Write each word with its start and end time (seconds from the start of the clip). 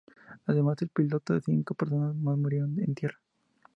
Además 0.47 0.77
del 0.77 0.89
piloto, 0.89 1.39
cinco 1.39 1.75
personas 1.75 2.15
más 2.15 2.35
murieron 2.35 2.75
en 2.79 2.95
tierra. 2.95 3.19